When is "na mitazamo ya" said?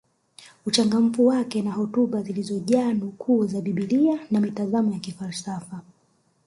4.31-4.99